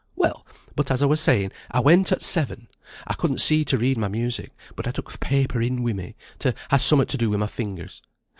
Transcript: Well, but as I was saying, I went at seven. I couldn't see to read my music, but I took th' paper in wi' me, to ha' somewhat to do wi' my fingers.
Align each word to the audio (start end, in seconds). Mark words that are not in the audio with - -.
Well, 0.15 0.47
but 0.75 0.89
as 0.89 1.03
I 1.03 1.05
was 1.05 1.21
saying, 1.21 1.51
I 1.69 1.79
went 1.79 2.11
at 2.11 2.23
seven. 2.23 2.69
I 3.05 3.13
couldn't 3.13 3.37
see 3.37 3.63
to 3.65 3.77
read 3.77 3.99
my 3.99 4.07
music, 4.07 4.51
but 4.75 4.87
I 4.87 4.91
took 4.91 5.11
th' 5.13 5.19
paper 5.19 5.61
in 5.61 5.83
wi' 5.83 5.93
me, 5.93 6.15
to 6.39 6.55
ha' 6.71 6.77
somewhat 6.79 7.07
to 7.09 7.19
do 7.19 7.29
wi' 7.29 7.37
my 7.37 7.45
fingers. 7.45 8.01